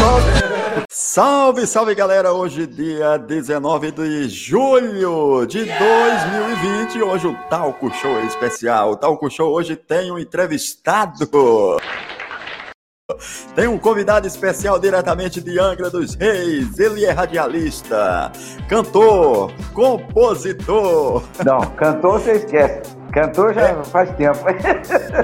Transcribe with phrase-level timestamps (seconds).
[0.88, 2.32] Salve, salve galera!
[2.32, 8.92] Hoje, dia 19 de julho de 2020, hoje o Talco Show é especial.
[8.92, 11.28] O Talco Show hoje tem um entrevistado.
[13.54, 16.78] Tem um convidado especial diretamente de Angra dos Reis.
[16.78, 18.30] Ele é radialista,
[18.68, 21.22] cantor, compositor.
[21.44, 22.96] Não, cantor você esquece.
[23.12, 23.84] Cantor já é.
[23.84, 24.38] faz tempo.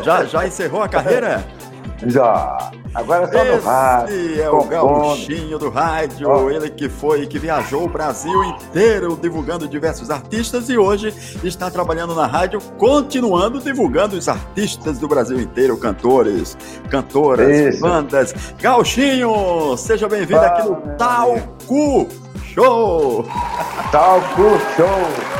[0.02, 1.44] Já, já encerrou a carreira?
[2.04, 2.70] Já.
[2.94, 4.42] Agora só Esse no rádio.
[4.42, 6.50] é o gauchinho do rádio, oh.
[6.50, 11.12] ele que foi, que viajou o Brasil inteiro divulgando diversos artistas e hoje
[11.44, 16.56] está trabalhando na rádio, continuando divulgando os artistas do Brasil inteiro, cantores,
[16.90, 17.80] cantoras, Isso.
[17.80, 18.34] bandas.
[18.60, 22.08] Gauchinho, seja bem-vindo aqui no Talco
[22.44, 23.24] Show!
[23.90, 25.35] Talco Show!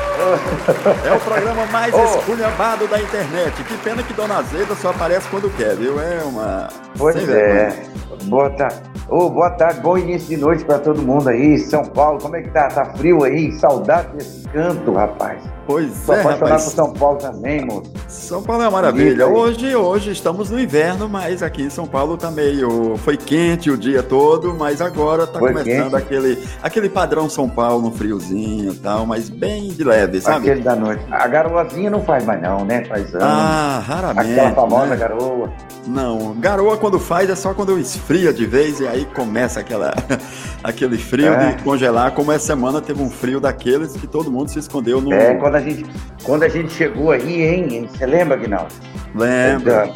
[1.05, 2.19] É o programa mais oh.
[2.19, 3.63] esculhambado da internet.
[3.65, 6.01] Que pena que Dona Zeda só aparece quando quer, viu?
[6.01, 6.69] É uma.
[6.97, 7.85] Pois é.
[8.25, 8.81] Boa tarde.
[9.09, 11.59] Oh, boa tarde, bom início de noite para todo mundo aí.
[11.59, 12.67] São Paulo, como é que tá?
[12.69, 13.53] Tá frio aí?
[13.53, 15.41] Saudade desse canto, rapaz.
[15.65, 16.65] Pois Tô é, apaixonado rapaz.
[16.65, 17.93] por São Paulo também, moço.
[18.09, 19.27] São Paulo é uma maravilha.
[19.27, 22.97] Hoje, hoje estamos no inverno, mas aqui em São Paulo tá meio.
[22.99, 27.91] Foi quente o dia todo, mas agora tá Foi começando aquele, aquele padrão São Paulo,
[27.93, 30.51] friozinho e tal, mas bem de leve, sabe?
[30.51, 31.03] Aquele da noite.
[31.11, 32.85] A garoazinha não faz mais, não, né?
[32.85, 33.27] Faz anos.
[33.29, 34.33] Ah, raramente.
[34.33, 34.97] Aquela famosa né?
[34.97, 35.53] garoa.
[35.87, 39.95] Não, garoa quando faz é só quando esfria de vez e aí começa aquela,
[40.63, 41.53] aquele frio é.
[41.53, 42.13] de congelar.
[42.13, 45.13] Como essa semana teve um frio daqueles que todo mundo se escondeu no.
[45.13, 45.87] É, quando a gente,
[46.23, 47.89] quando a gente chegou aí, hein?
[47.91, 48.75] Você lembra, Guinaldo?
[49.15, 49.93] Lembro.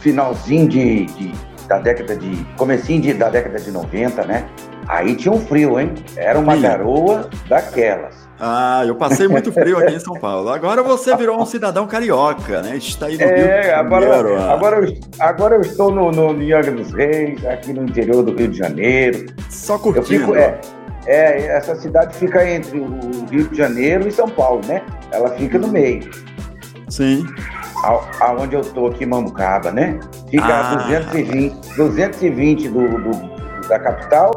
[0.00, 1.32] finalzinho de, de,
[1.66, 2.44] da década de.
[2.56, 4.46] Comecinho de, da década de 90, né?
[4.88, 5.94] Aí tinha um frio, hein?
[6.16, 6.62] Era uma Sim.
[6.62, 8.24] garoa daquelas.
[8.38, 10.50] Ah, eu passei muito frio aqui em São Paulo.
[10.50, 12.76] Agora você virou um cidadão carioca, né?
[12.76, 16.72] Está aí no é, Rio agora, Janeiro, agora, eu, agora eu estou no, no Angra
[16.72, 19.26] dos Reis, aqui no interior do Rio de Janeiro.
[19.48, 20.04] Só curtindo.
[20.04, 20.60] Fico, é,
[21.06, 22.98] é, essa cidade fica entre o
[23.30, 24.82] Rio de Janeiro e São Paulo, né?
[25.10, 26.10] Ela fica no meio.
[26.88, 27.24] Sim.
[27.84, 29.98] A, aonde eu estou aqui em Mambucaba, né?
[30.28, 30.72] Fica ah.
[30.72, 34.32] a 220, 220 do, do, da capital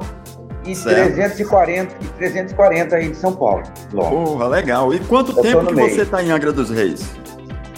[0.72, 3.63] e 340, e 340 aí de São Paulo.
[3.91, 4.94] Porra, legal.
[4.94, 5.89] E quanto eu tempo que meio.
[5.89, 7.09] você está em Angra dos Reis?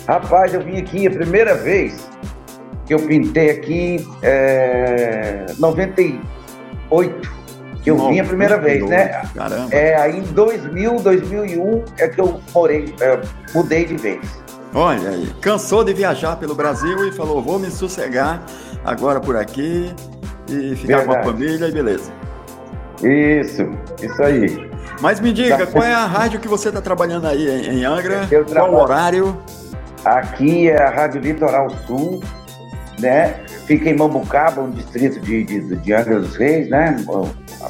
[0.07, 2.09] Rapaz, eu vim aqui a primeira vez
[2.85, 7.39] que eu pintei aqui é 98
[7.83, 9.21] que eu Nossa, vim a primeira vez, né?
[9.33, 9.73] Caramba.
[9.73, 13.19] É, aí em 2000, 2001 é que eu morei, é,
[13.53, 14.19] mudei de vez.
[14.73, 18.43] Olha aí, cansou de viajar pelo Brasil e falou, vou me sossegar
[18.83, 19.93] agora por aqui
[20.47, 21.05] e ficar Verdade.
[21.07, 22.18] com a família e beleza.
[23.03, 23.69] Isso,
[24.01, 24.69] isso aí.
[25.01, 28.27] Mas me diga, qual é a rádio que você está trabalhando aí em Angra?
[28.29, 29.37] Eu qual horário?
[30.03, 32.21] Aqui é a Rádio Litoral Sul,
[32.99, 33.41] né?
[33.65, 36.97] Fica em Mambucaba, um distrito de, de, de Angra dos Reis, né?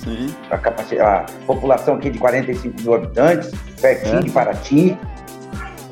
[0.03, 0.33] Sim.
[0.49, 3.51] A, a, a população aqui de 45 mil habitantes,
[3.81, 4.21] pertinho é.
[4.21, 4.97] de Paraty.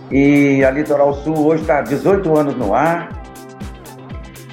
[0.10, 3.10] E a Litoral Sul hoje está 18 anos no ar.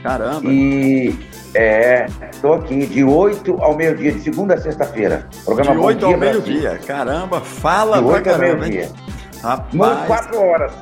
[0.03, 0.43] Caramba!
[0.45, 1.17] E
[1.55, 2.07] é,
[2.45, 5.27] estou aqui de 8 ao meio-dia, de segunda a sexta-feira.
[5.47, 8.91] Programa de 8 ao meio-dia, caramba, fala de 8 ao meio-dia.
[9.43, 10.07] Rapaz.
[10.07, 10.73] 4 horas.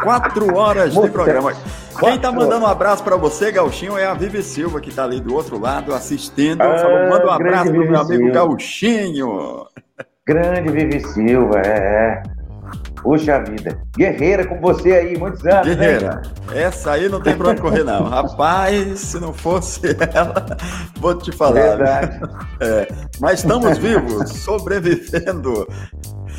[0.00, 1.52] 4 horas de programa.
[1.98, 5.20] Quem tá mandando um abraço para você, Gauchinho, é a Vivi Silva, que tá ali
[5.20, 6.62] do outro lado assistindo.
[6.62, 8.32] Ah, Falou, manda um abraço pro meu amigo Silva.
[8.32, 9.66] Gauchinho.
[10.24, 11.68] Grande Vivi Silva, é.
[11.68, 12.41] é.
[13.02, 13.78] Puxa vida.
[13.96, 15.66] Guerreira com você aí, muitos anos.
[15.66, 16.22] Guerreira.
[16.48, 16.62] Né?
[16.62, 18.04] Essa aí não tem pra onde correr, não.
[18.04, 19.80] Rapaz, se não fosse
[20.14, 20.56] ela,
[21.00, 21.76] vou te falar.
[21.76, 22.20] Verdade.
[22.60, 22.88] É,
[23.20, 25.66] mas estamos vivos, sobrevivendo.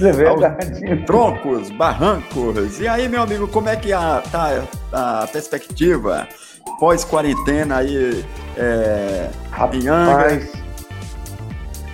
[0.01, 1.05] É verdade.
[1.05, 2.79] troncos, barrancos.
[2.79, 6.27] E aí, meu amigo, como é que a, tá a perspectiva
[6.79, 8.25] pós-quarentena aí
[8.57, 10.62] é, Rapaz, em Angra?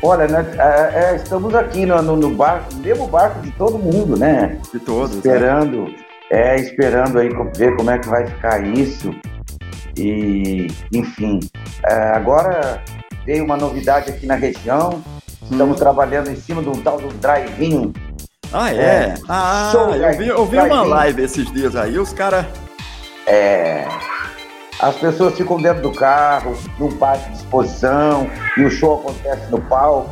[0.02, 3.78] Olha, né, é, é, estamos aqui no, no, no, barco, no mesmo barco de todo
[3.78, 4.58] mundo, né?
[4.72, 5.16] De todos.
[5.16, 5.94] Esperando,
[6.32, 6.56] é.
[6.56, 9.14] é, esperando aí ver como é que vai ficar isso.
[9.98, 11.42] E, enfim,
[11.86, 12.82] é, agora
[13.26, 15.04] veio uma novidade aqui na região.
[15.44, 15.80] Estamos hum.
[15.80, 17.92] trabalhando em cima de um tal do drive-in.
[18.54, 18.78] Ah, é?
[18.78, 19.14] é.
[19.28, 22.46] Ah, eu vi, eu vi uma live esses dias aí, os caras.
[23.28, 23.86] É.
[24.80, 29.60] As pessoas ficam dentro do carro, num parque de exposição, e o show acontece no
[29.60, 30.10] palco.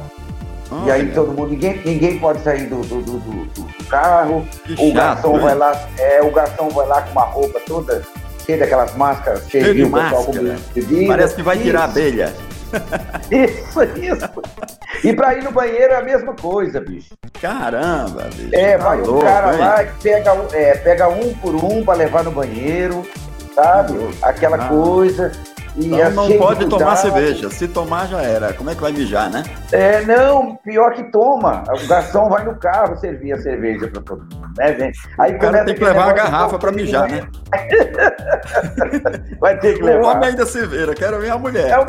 [0.85, 4.45] e aí todo mundo, ninguém, ninguém pode sair do, do, do, do carro.
[4.65, 5.43] Que o chato, garçom né?
[5.43, 8.03] vai lá, é, o garçom vai lá com uma roupa toda
[8.45, 10.59] cheia daquelas máscaras, cheia, de, de máscara.
[11.07, 12.33] Parece que vai tirar a abelha.
[13.31, 14.29] Isso, isso.
[15.01, 17.15] E pra ir no banheiro é a mesma coisa, bicho.
[17.41, 18.53] Caramba, bicho.
[18.53, 19.59] É, vai tá o cara hein?
[19.59, 23.05] lá e pega, é, pega um por um pra levar no banheiro
[23.57, 23.97] sabe?
[24.21, 24.69] Aquela ah.
[24.69, 25.31] coisa.
[25.77, 27.49] Então não pode tomar cerveja.
[27.51, 28.51] Se tomar, já era.
[28.53, 29.43] Como é que vai mijar, né?
[29.71, 31.63] É, não, pior que toma.
[31.69, 34.99] O garçom vai no carro servir a cerveja para todo mundo, né, gente?
[35.19, 37.27] Aí o cara tem que levar a garrafa para mijar, né?
[39.39, 40.01] vai ter que levar.
[40.01, 41.69] O homem ainda cerveja, quero ver a mulher.
[41.69, 41.85] É o,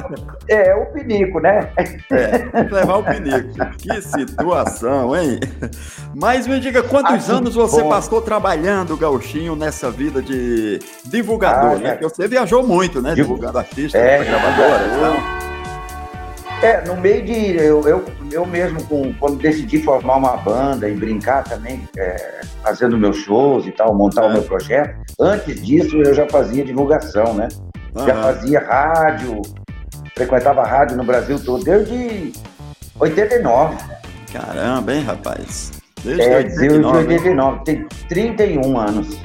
[0.49, 1.71] é, o pinico, né?
[2.11, 3.49] É, levar o pinico.
[3.79, 5.41] Que situação, hein?
[6.15, 7.89] Mas me diga, quantos anos você bom.
[7.89, 11.91] passou trabalhando, Gauchinho, nessa vida de divulgador, ah, né?
[11.93, 13.15] Porque você viajou muito, né?
[13.15, 15.39] Divulgando artista, é, gravadora.
[16.63, 17.57] É, no meio de.
[17.57, 22.99] Eu, eu, eu mesmo, com, quando decidi formar uma banda e brincar também, é, fazendo
[22.99, 24.27] meus shows e tal, montar é.
[24.27, 27.49] o meu projeto, antes disso eu já fazia divulgação, né?
[27.95, 28.07] Uhum.
[28.07, 29.43] Já fazia rádio,
[30.17, 32.33] frequentava rádio no Brasil todo, desde
[32.99, 33.77] 89.
[34.33, 35.73] Caramba, hein, rapaz?
[36.03, 37.07] Desde é, 89.
[37.07, 39.17] Desde 89, tem 31 anos.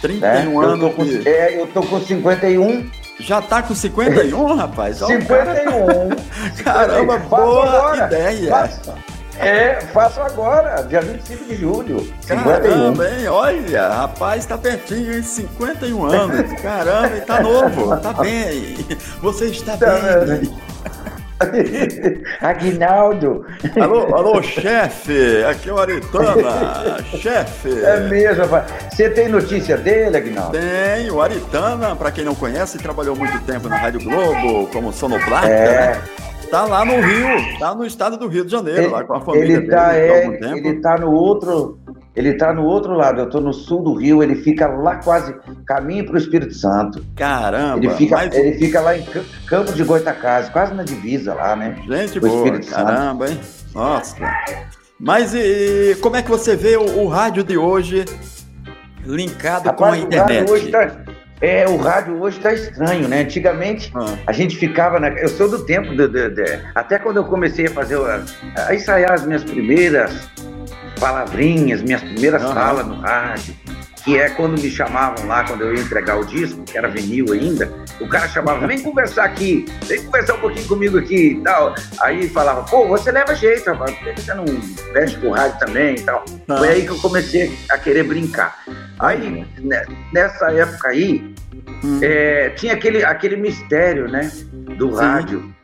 [0.00, 0.82] 31 é, anos.
[0.82, 1.28] Eu tô, com, que...
[1.28, 4.98] é, eu tô com 51 já tá com 51, rapaz?
[4.98, 6.08] 51.
[6.62, 8.06] Caramba, boa agora.
[8.06, 8.50] ideia.
[8.50, 8.94] Faço,
[9.38, 12.12] é, faço agora, dia 25 de julho.
[12.26, 13.02] Caramba, 51.
[13.20, 13.28] hein?
[13.28, 15.22] Olha, rapaz, tá pertinho, hein?
[15.22, 16.60] 51 anos.
[16.60, 18.76] Caramba, tá novo, tá bem.
[19.20, 20.54] Você está tá bem.
[22.40, 23.44] Aguinaldo.
[23.80, 25.44] Alô, alô, chefe.
[25.48, 27.02] Aqui é o Aritana.
[27.18, 27.70] chefe.
[27.82, 28.72] É mesmo, rapaz.
[28.90, 30.58] Você tem notícia dele, Aguinaldo?
[30.58, 31.10] Tem.
[31.10, 35.92] O Aritana, para quem não conhece, trabalhou muito tempo na Rádio Globo, como sonoplasta, é.
[35.92, 36.02] né?
[36.50, 39.20] Tá lá no Rio, tá no estado do Rio de Janeiro, ele, lá com a
[39.20, 40.38] família ele tá, dele.
[40.44, 41.80] É, ele tá no outro
[42.16, 45.34] ele está no outro lado, eu estou no sul do Rio, ele fica lá quase
[45.66, 47.04] caminho para o Espírito Santo.
[47.16, 47.78] Caramba!
[47.78, 48.34] Ele fica, mas...
[48.34, 49.04] ele fica lá em
[49.46, 51.76] Campo de Goitacazes, quase na divisa lá, né?
[51.86, 53.38] Gente boa, Espírito caramba, Santo.
[53.38, 53.44] hein?
[53.74, 54.16] Nossa!
[54.98, 58.04] Mas e, como é que você vê o, o rádio de hoje
[59.04, 60.48] linkado Rapaz, com a internet?
[60.48, 61.03] O hoje tá,
[61.44, 63.20] é, o rádio hoje está estranho, né?
[63.20, 64.16] Antigamente ah.
[64.26, 65.08] a gente ficava na.
[65.08, 68.24] Eu sou do tempo de, de, de, até quando eu comecei a fazer a,
[68.66, 70.28] a ensaiar as minhas primeiras
[70.98, 72.54] palavrinhas, minhas primeiras uhum.
[72.54, 73.54] falas no rádio,
[74.04, 77.32] que é quando me chamavam lá, quando eu ia entregar o disco, que era vinil
[77.32, 81.74] ainda, o cara chamava, vem conversar aqui, vem conversar um pouquinho comigo aqui e tal.
[82.02, 84.44] Aí falava, pô, você leva jeito, rapaz, por que você não
[84.92, 86.22] mexe com o rádio também e tal?
[86.46, 88.62] Foi aí que eu comecei a querer brincar.
[88.98, 91.34] Aí, né, nessa época aí,
[91.82, 92.00] uhum.
[92.02, 94.30] é, tinha aquele, aquele mistério, né,
[94.76, 95.00] do Sim.
[95.00, 95.54] rádio.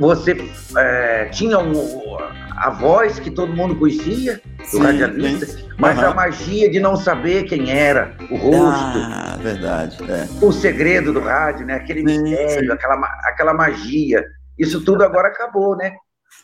[0.00, 0.34] Você
[0.76, 2.16] é, tinha um,
[2.56, 4.40] a voz que todo mundo conhecia,
[4.72, 6.06] do radialista, mas uhum.
[6.06, 8.98] a magia de não saber quem era, o rosto.
[8.98, 9.98] Ah, verdade.
[10.10, 10.26] É.
[10.42, 11.74] O segredo do rádio, né?
[11.74, 12.72] Aquele sim, mistério, sim.
[12.72, 14.24] Aquela, aquela magia.
[14.58, 15.94] Isso tudo agora acabou, né?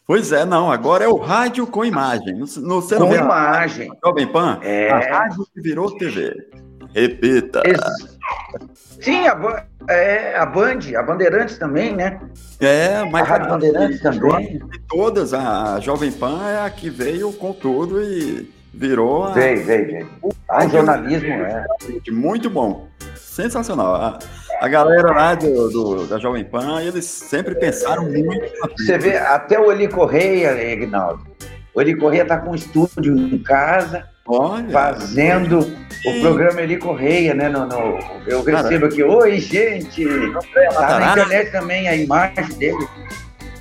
[0.07, 2.35] Pois é, não, agora é o rádio com imagem.
[2.35, 3.91] No, no, com imagem.
[4.05, 4.91] Jovem Pan, é...
[4.91, 6.35] a rádio que virou TV.
[6.95, 7.63] Repita.
[9.01, 12.21] Sim, a, é, a Band, a Bandeirantes também, né?
[12.61, 14.59] É, mas a Rádio Bandeirantes também.
[14.59, 19.33] De todas, a Jovem Pan é a que veio com tudo e virou.
[19.33, 20.09] Veio, veio, veio.
[20.49, 21.67] Ah, o jornalismo é.
[22.11, 22.89] Muito bom.
[23.17, 23.95] Sensacional.
[23.95, 24.19] A,
[24.61, 28.53] a galera lá do, do, da Jovem Pan, eles sempre pensaram muito.
[28.77, 31.27] Você vê, até o Eli Correia, Ignaldo.
[31.75, 34.71] O Eli Correia tá com um estúdio em casa Olha.
[34.71, 35.61] fazendo
[36.07, 37.49] o programa Eli Correia, né?
[37.49, 40.05] No, no eu recebo aqui, oi, gente!
[40.75, 42.89] Tá na internet também a imagem dele.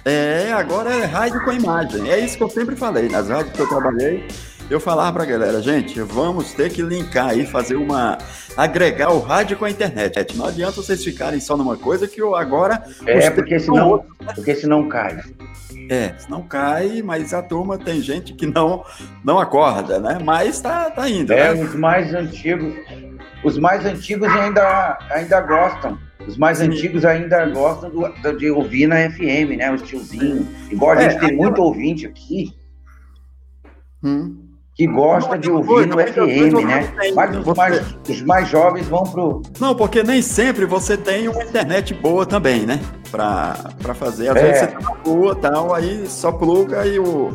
[0.04, 2.10] É, agora é rádio com imagem.
[2.10, 3.08] É isso que eu sempre falei.
[3.08, 4.28] Nas rádios que eu trabalhei,
[4.70, 8.18] eu falava pra galera, gente, vamos ter que linkar aí, fazer uma.
[8.58, 10.36] agregar o rádio com a internet.
[10.36, 12.82] Não adianta vocês ficarem só numa coisa que eu agora.
[13.06, 15.20] É, porque senão, porque senão cai.
[15.90, 18.84] É, não cai, mas a turma tem gente que não
[19.24, 20.20] não acorda, né?
[20.24, 21.34] Mas tá, tá indo.
[21.34, 21.64] É, né?
[21.64, 22.74] os mais antigos,
[23.44, 26.00] os mais antigos ainda, ainda gostam.
[26.28, 26.66] Os mais Sim.
[26.66, 29.72] antigos ainda gostam do, de ouvir na FM, né?
[29.72, 30.46] Os tiozinhos.
[30.72, 32.56] Igual a é, gente tem muito ouvinte aqui.
[34.04, 34.41] Hum
[34.82, 36.92] que gosta de ouvir no FM, né?
[37.14, 39.42] Mas os mais, os mais jovens vão pro.
[39.60, 42.80] Não, porque nem sempre você tem uma internet boa também, né?
[43.12, 44.30] Pra, pra fazer.
[44.30, 44.42] Às é.
[44.42, 47.32] vezes você tá na rua tal, aí só pluga e o,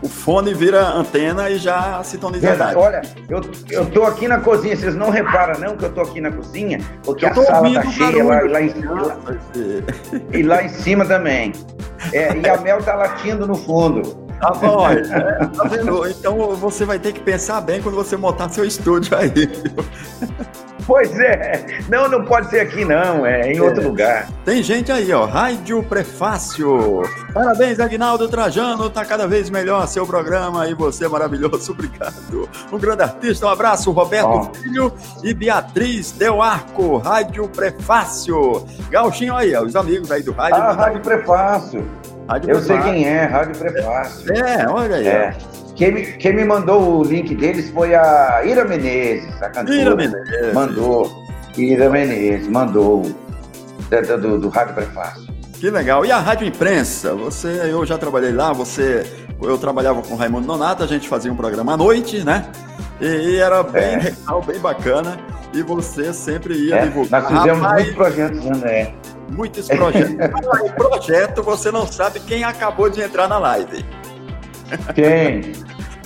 [0.00, 2.48] o fone vira antena e já sintoniza.
[2.48, 2.76] Verdade.
[2.76, 6.18] Olha, eu, eu tô aqui na cozinha, vocês não reparam não que eu tô aqui
[6.22, 9.18] na cozinha, porque a sala tá cheia lá, lá, em, lá,
[10.32, 11.52] e lá em cima também.
[12.14, 14.19] É, e a Mel tá latindo no fundo.
[14.40, 16.08] É, tá vendo?
[16.08, 19.48] Então você vai ter que pensar bem quando você montar seu estúdio aí.
[20.86, 21.78] Pois é.
[21.88, 23.24] Não, não pode ser aqui, não.
[23.24, 23.62] É em é.
[23.62, 24.28] outro lugar.
[24.44, 25.24] Tem gente aí, ó.
[25.24, 27.02] Rádio Prefácio.
[27.32, 28.90] Parabéns, Agnaldo Trajano.
[28.90, 31.70] Tá cada vez melhor seu programa e você é maravilhoso.
[31.72, 32.48] Obrigado.
[32.72, 33.46] Um grande artista.
[33.46, 34.50] Um abraço, Roberto.
[34.58, 34.92] Filho
[35.22, 36.96] e Beatriz Del Arco.
[36.96, 38.66] Rádio Prefácio.
[38.90, 39.62] Gauchinho aí, ó.
[39.62, 40.56] Os amigos aí do Rádio.
[40.56, 41.86] Ah, Rádio Prefácio.
[42.30, 42.82] Rádio Eu Prefácio.
[42.82, 44.32] sei quem é, Rádio Prefácio.
[44.32, 45.08] É, olha aí.
[45.08, 45.36] É.
[45.74, 49.76] Quem me, quem me mandou o link deles foi a Ira Menezes, a cantora.
[49.76, 50.54] Ira Menezes.
[50.54, 51.24] Mandou.
[51.56, 53.02] Ira Menezes, mandou.
[53.02, 55.26] Do, do, do Rádio Prefácio.
[55.54, 56.06] Que legal.
[56.06, 57.14] E a Rádio Imprensa?
[57.14, 59.04] Você, eu já trabalhei lá, você,
[59.42, 62.46] eu trabalhava com o Raimundo Nonato, a gente fazia um programa à noite, né?
[63.00, 63.96] E, e era bem é.
[63.96, 65.18] legal, bem bacana.
[65.52, 67.22] E você sempre ia é, divulgar.
[67.22, 68.94] Nós fizemos Rapaz, muitos projetos, né?
[69.30, 70.10] Muitos projetos.
[70.64, 73.84] em projeto, você não sabe quem acabou de entrar na live.
[74.94, 75.52] Quem?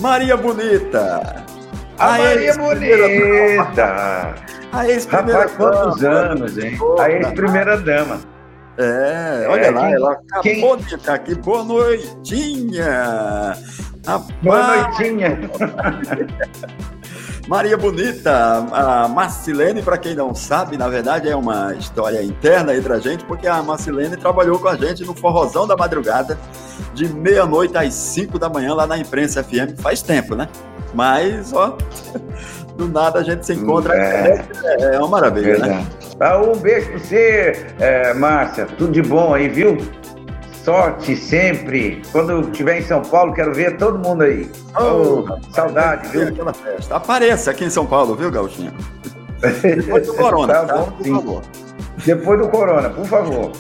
[0.01, 1.45] Maria Bonita.
[1.99, 4.35] A, a Maria Bonita.
[4.73, 6.17] A ex-primeira Rapaz, quantos dama.
[6.17, 6.79] anos, hein?
[6.99, 8.21] A ex-primeira dama.
[8.77, 10.99] É, olha é, lá, quem, ela acabou quem...
[10.99, 11.35] de aqui.
[11.37, 13.55] Boa noitinha.
[14.05, 14.35] Rapaz.
[14.43, 15.39] Boa noitinha.
[17.47, 22.93] Maria Bonita, a Marcilene, para quem não sabe, na verdade é uma história interna entre
[22.93, 26.39] a gente, porque a Marcilene trabalhou com a gente no Forrozão da Madrugada,
[26.95, 30.49] de meia-noite às cinco da manhã, lá na Imprensa FM, faz tempo, né?
[30.95, 31.77] Mas, ó,
[32.77, 33.95] do nada a gente se encontra.
[33.95, 34.45] É,
[34.95, 35.59] é uma maravilha, né?
[35.59, 35.75] Verdade.
[35.75, 35.87] né?
[36.21, 38.67] Ah, um beijo pra você, é, Márcia.
[38.67, 39.77] Tudo de bom aí, viu?
[40.65, 42.03] Sorte sempre.
[42.11, 44.51] Quando estiver em São Paulo, quero ver todo mundo aí.
[44.77, 46.29] Oh, oh saudade, viu?
[46.29, 46.97] Aquela festa.
[46.97, 48.73] Apareça aqui em São Paulo, viu, Gauchinho?
[49.63, 50.77] Depois do Corona, tá, tá?
[50.77, 51.15] Bom, por sim.
[51.15, 51.43] favor.
[52.05, 53.53] Depois do Corona, por favor.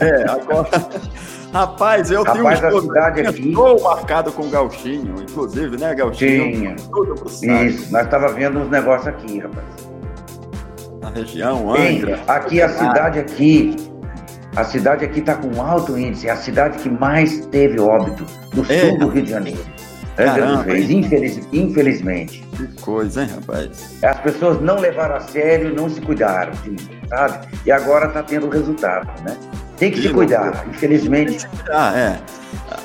[0.00, 0.68] É, agora.
[1.52, 3.48] Rapaz, eu Rapaz, tenho um cidade aqui.
[3.48, 6.52] Estou marcado com o Gauchinho, inclusive, né, Gauchinho?
[6.52, 7.64] Tinha.
[7.64, 9.64] Isso, nós estava vendo uns negócios aqui, rapaz.
[11.00, 12.20] Na região, Angra.
[12.26, 13.87] aqui a cidade aqui
[14.56, 18.64] a cidade aqui está com alto índice, é a cidade que mais teve óbito do
[18.64, 18.96] sul é.
[18.96, 19.64] do Rio de Janeiro.
[20.16, 22.44] Caramba, vez, infeliz, infelizmente.
[22.56, 23.96] Que coisa, hein, rapaz?
[24.02, 26.52] As pessoas não levaram a sério, não se cuidaram,
[27.08, 27.46] sabe?
[27.64, 29.36] E agora está tendo resultado, né?
[29.78, 31.48] Tem que, que se cuidar, infelizmente.
[31.70, 32.18] Ah, é.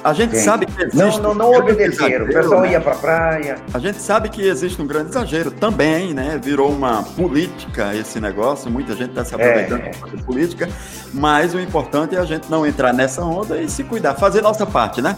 [0.04, 0.44] A gente Sim.
[0.44, 0.98] sabe que existe.
[0.98, 2.26] Não, não, não obedeceram.
[2.26, 2.72] O pessoal né?
[2.72, 3.56] ia para praia.
[3.74, 6.40] A gente sabe que existe um grande exagero também, né?
[6.42, 8.70] Virou uma política esse negócio.
[8.70, 9.92] Muita gente está se aproveitando é.
[10.16, 10.70] de política.
[11.14, 14.66] Mas o importante é a gente não entrar nessa onda e se cuidar, fazer nossa
[14.66, 15.16] parte, né?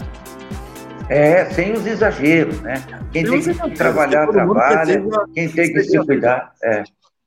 [1.08, 2.82] É, sem os exageros, né?
[3.12, 5.02] Quem tem, tem que trabalhar, trabalha.
[5.34, 6.82] Quem tem que se cuidar, é.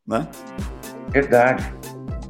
[0.08, 0.28] Né?
[1.12, 1.74] Verdade.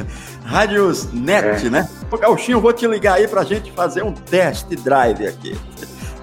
[0.44, 1.70] Radiosnet, é.
[1.70, 1.90] né?
[2.12, 5.58] Ô, Gauchinho, vou te ligar aí pra gente fazer um test drive aqui.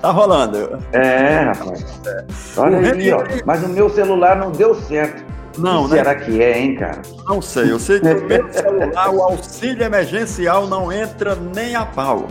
[0.00, 0.78] Tá rolando.
[0.92, 1.84] É, rapaz.
[2.06, 2.24] É.
[2.56, 3.24] Olha o aí, ó.
[3.44, 5.24] Mas o meu celular não deu certo.
[5.58, 5.96] Não, né?
[5.96, 7.02] Será que é, hein, cara?
[7.26, 7.70] Não sei.
[7.70, 12.28] Eu sei que no meu celular o auxílio emergencial não entra nem a pau.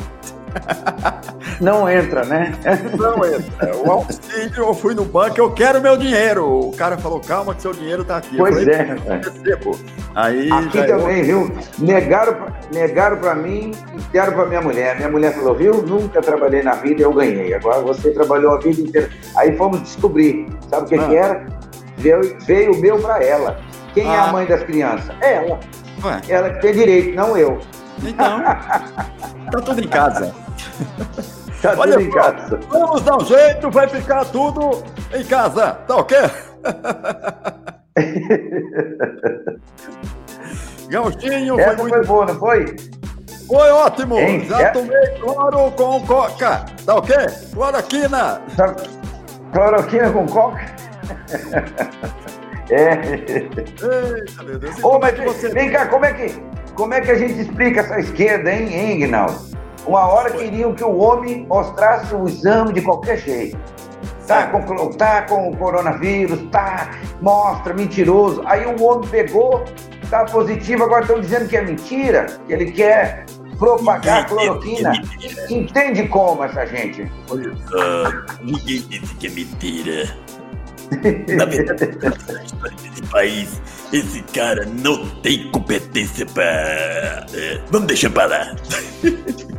[1.60, 2.54] Não entra, né?
[2.98, 3.76] Não entra.
[3.86, 6.70] O auxílio, eu fui no banco, eu quero meu dinheiro.
[6.70, 8.38] O cara falou, calma que seu dinheiro tá aqui.
[8.38, 8.96] Pois falei, é,
[10.16, 11.46] Aí Aqui também, eu...
[11.46, 11.58] viu?
[11.80, 14.96] Negaram, negaram para mim e deram para minha mulher.
[14.96, 15.82] Minha mulher falou, viu?
[15.82, 17.54] Nunca trabalhei na vida e eu ganhei.
[17.54, 19.10] Agora você trabalhou a vida inteira.
[19.36, 20.48] Aí fomos descobrir.
[20.70, 21.08] Sabe o que, ah.
[21.08, 21.46] que era?
[21.98, 23.60] Veio, veio o meu para ela.
[23.94, 24.14] Quem ah.
[24.14, 24.32] é a ah.
[24.32, 25.14] mãe das crianças?
[25.22, 25.60] Ela.
[26.04, 26.22] Ué.
[26.30, 27.60] Ela que tem direito, não eu.
[28.04, 28.42] Então,
[29.50, 30.34] tá tudo em casa.
[31.62, 32.60] Tá Olha, tudo em casa.
[32.70, 36.18] Vamos dar um jeito, vai ficar tudo em casa, tá ok?
[40.90, 41.96] Gauchinho, Essa foi, muito...
[41.96, 42.76] foi boa, não foi?
[43.48, 44.18] Foi ótimo!
[44.18, 44.46] Hein?
[44.48, 44.70] Já é...
[44.70, 47.16] tomei cloro com coca, tá ok?
[47.54, 48.42] Cloroquina!
[48.56, 48.74] Tá...
[49.52, 50.60] Cloroquina com coca?
[52.70, 52.94] é.
[52.94, 54.84] Eita, meu Deus.
[54.84, 55.50] Ô, mas você...
[55.50, 56.40] vem cá, como é que
[56.80, 59.38] como é que a gente explica essa esquerda, hein, hein Guinaldo?
[59.86, 63.58] Uma hora queriam que o homem mostrasse o exame de qualquer jeito.
[64.26, 68.42] tá com, tá com coronavírus, tá, mostra, mentiroso.
[68.46, 69.66] Aí o homem pegou,
[70.10, 73.26] tá positivo, agora estão dizendo que é mentira, que ele quer
[73.58, 74.94] propagar cloroquina.
[75.50, 77.02] Entende como essa gente?
[77.30, 80.16] Uh, ninguém disse que é mentira.
[81.36, 81.98] Na verdade,
[82.82, 87.26] nesse país, esse cara não tem competência para.
[87.34, 88.56] É, vamos deixar para lá.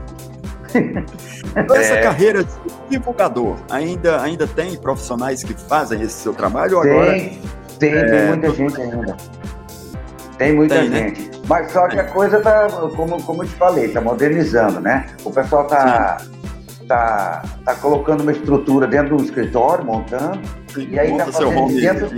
[1.74, 2.02] Essa é...
[2.02, 2.50] carreira de
[2.90, 6.80] divulgador, ainda, ainda tem profissionais que fazem esse seu trabalho?
[6.80, 7.12] Tem, agora,
[7.78, 8.04] tem, é...
[8.04, 9.16] tem muita gente ainda.
[10.38, 10.98] Tem muita tem, né?
[11.08, 11.22] gente.
[11.22, 11.30] Né?
[11.48, 15.06] Mas só que a coisa tá, como, como eu te falei, tá modernizando, né?
[15.24, 16.18] O pessoal tá,
[16.86, 20.40] tá, tá colocando uma estrutura dentro do escritório, montando,
[20.72, 22.08] Sim, e aí tá fazendo home dentro...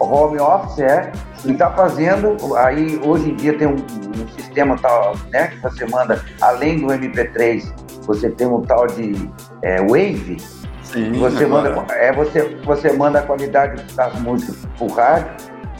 [0.00, 1.12] Home office, é.
[1.44, 5.48] E tá fazendo, aí hoje em dia tem um, um sistema tal, né?
[5.48, 7.72] Que você manda, além do MP3,
[8.06, 9.30] você tem um tal de
[9.62, 10.36] é, Wave.
[10.82, 11.76] Sim, você agora.
[11.76, 15.30] manda, é, você, você manda a qualidade das músicas pro rádio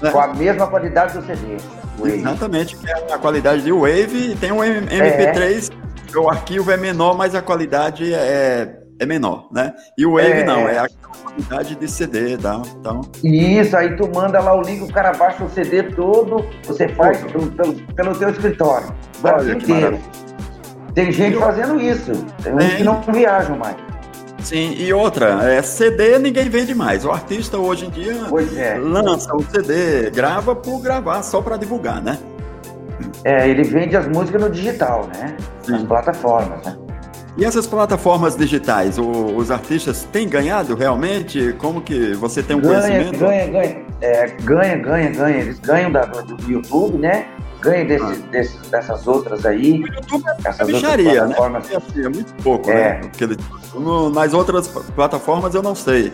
[0.02, 0.10] é.
[0.10, 1.56] com a mesma qualidade do CD.
[1.98, 2.18] Wave.
[2.18, 5.72] Exatamente, que é a qualidade de Wave e tem um MP3,
[6.14, 6.18] é.
[6.18, 9.73] o arquivo é menor, mas a qualidade é, é menor, né?
[9.97, 10.45] E o Wave é.
[10.45, 12.61] não, é a qualidade de CD, tá?
[12.78, 13.00] Então...
[13.25, 17.19] Isso, aí tu manda lá o link, o cara baixa o CD todo, você faz
[17.25, 19.99] pelo, pelo, pelo teu escritório, Brasil inteiro.
[20.95, 23.76] Tem gente fazendo isso, tem uns que não viajam mais.
[24.42, 27.04] Sim, e outra, é, CD ninguém vende mais.
[27.04, 28.16] O artista hoje em dia
[28.57, 28.78] é.
[28.78, 32.19] lança o CD, grava por gravar, só para divulgar, né?
[33.25, 35.37] É, ele vende as músicas no digital, né?
[35.62, 35.73] Sim.
[35.73, 36.76] Nas plataformas, né?
[37.37, 41.54] E essas plataformas digitais, o, os artistas têm ganhado realmente?
[41.58, 43.18] Como que você tem um ganha, conhecimento?
[43.18, 45.37] Ganha, ganha, é, ganha, ganha, ganha.
[45.38, 47.26] Eles ganham da, do, YouTube, né?
[47.60, 48.30] ganha desse, ah.
[48.30, 49.82] desse, dessas outras aí.
[49.82, 51.37] O YouTube é essas bicharia, né?
[51.38, 52.80] É, assim, é, muito pouco, né?
[52.80, 53.00] é.
[53.00, 53.10] né?
[53.20, 53.37] Ele,
[53.75, 56.12] no, nas outras plataformas eu não sei.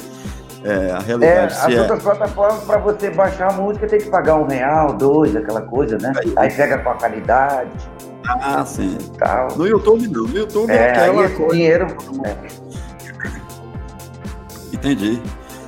[0.65, 1.55] É, a realidade.
[1.55, 1.81] É, as é.
[1.81, 5.97] outras plataformas, para você baixar a música, tem que pagar um real, dois, aquela coisa,
[5.99, 6.13] né?
[6.17, 7.71] Aí, aí pega com a qualidade.
[8.29, 8.99] Ah, sim.
[9.19, 9.57] Tal.
[9.57, 10.23] No YouTube não.
[10.25, 11.55] No YouTube é, é aquela coisa.
[11.55, 11.87] dinheiro.
[12.25, 12.37] É.
[14.77, 15.21] Entendi.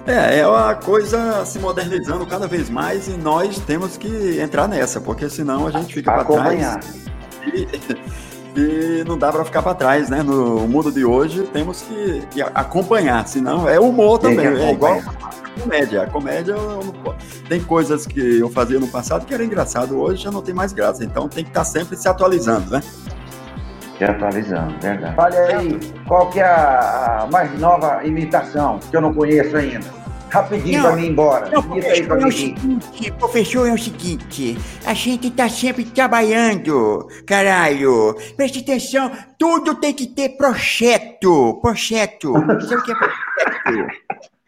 [0.07, 5.01] É, é uma coisa se modernizando cada vez mais e nós temos que entrar nessa,
[5.01, 6.79] porque senão a gente fica para trás.
[7.55, 7.67] E,
[8.57, 10.23] e não dá para ficar para trás, né?
[10.23, 15.61] No mundo de hoje temos que, que acompanhar, senão é humor também, é igual a
[15.61, 16.03] comédia.
[16.03, 16.55] A comédia
[17.49, 20.73] tem coisas que eu fazia no passado que era engraçado, hoje já não tem mais
[20.73, 22.83] graça, então tem que estar tá sempre se atualizando, né?
[23.97, 25.15] Se atualizando, verdade.
[25.19, 29.98] Olha aí, qual que é a mais nova imitação que eu não conheço ainda?
[30.31, 31.51] Rapidinho para mim ir embora.
[31.51, 38.15] Não, professor, é o seguinte, professor, é o seguinte, a gente tá sempre trabalhando, caralho.
[38.37, 42.33] Preste atenção, tudo tem que ter projeto, projeto.
[42.33, 43.89] O que é projeto?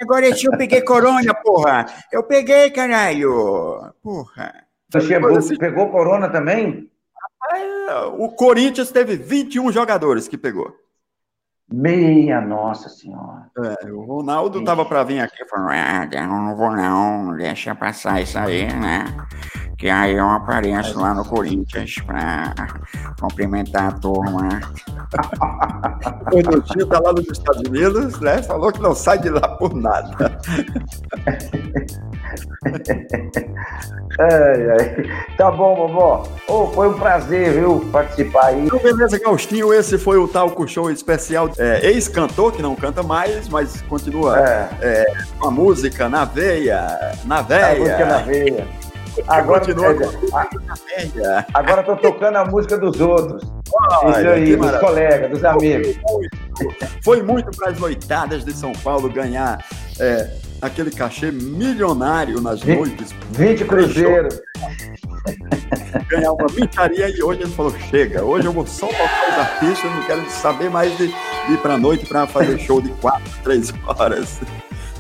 [0.01, 1.87] Agora esse eu peguei corona, porra.
[2.11, 3.93] Eu peguei, caralho.
[4.03, 4.55] Porra.
[4.93, 6.91] Você pegou, pegou corona também?
[8.19, 10.75] O Corinthians teve 21 jogadores que pegou.
[11.73, 13.51] Meia Nossa Senhora.
[13.57, 14.65] É, o Ronaldo Ixi.
[14.65, 19.05] tava para vir aqui falando, ah, não vou não, deixa passar isso aí, né?
[19.81, 22.55] Que aí eu apareço lá no Corinthians para
[23.19, 24.61] cumprimentar a turma.
[26.31, 28.43] o Nutinho tá lá nos Estados Unidos, né?
[28.43, 30.15] Falou que não sai de lá por nada.
[34.21, 35.07] ai, ai.
[35.39, 36.29] Tá bom, vovó.
[36.47, 38.67] Oh, foi um prazer, viu, participar aí.
[38.67, 39.73] Então, beleza, Gaustinho.
[39.73, 41.49] Esse foi o Talco Show especial.
[41.57, 44.69] É, Ex-cantor, que não canta mais, mas continua é.
[44.83, 45.07] É,
[45.39, 47.73] com a música na veia, na veia.
[47.73, 48.90] A música na veia.
[49.27, 53.43] Agora, é, agora tô tocando a música dos outros.
[53.73, 55.97] Olha, Isso aí, dos colegas, dos amigos.
[57.03, 59.65] Foi muito para as noitadas de São Paulo ganhar
[59.99, 63.15] é, aquele cachê milionário nas 20, noites.
[63.33, 64.41] 20 cruzeiros.
[66.09, 69.91] Ganhar uma micharia e hoje ele falou: chega, hoje eu vou só tocar os artistas,
[69.91, 73.73] não quero saber mais de, de ir pra noite para fazer show de 4, 3
[73.87, 74.41] horas.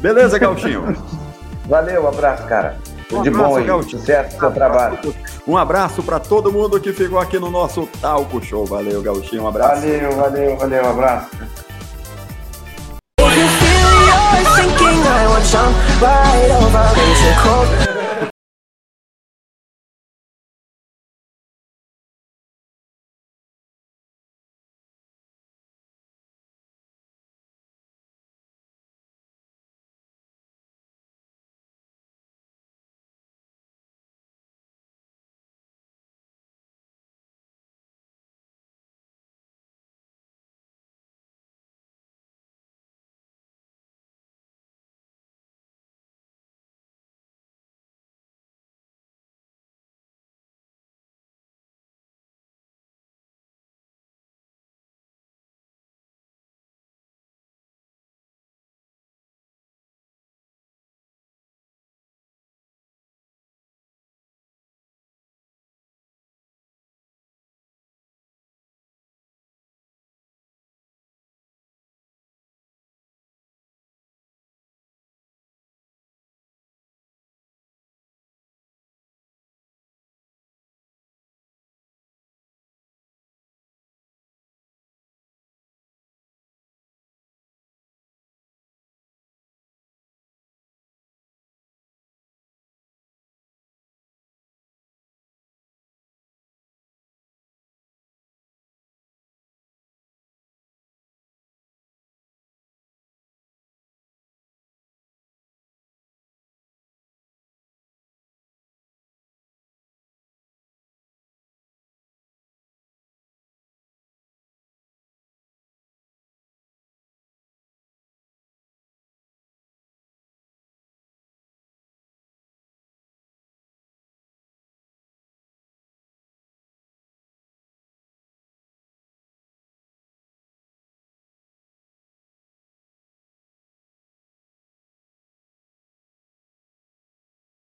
[0.01, 0.96] Beleza, Gauchinho?
[1.66, 2.77] Valeu, um abraço, cara.
[3.11, 3.83] Tudo um de bom aí.
[3.83, 4.99] Sucesso seu trabalho.
[5.46, 8.64] Um abraço para todo mundo que ficou aqui no nosso Talco Show.
[8.64, 9.42] Valeu, Gauchinho.
[9.42, 9.83] Um abraço.
[9.83, 10.85] Valeu, valeu, valeu.
[10.85, 11.31] Um abraço.
[16.01, 16.87] right over,
[17.42, 18.10] cold